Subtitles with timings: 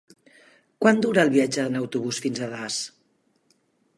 [0.83, 2.79] Quant dura el viatge en autobús fins a Das?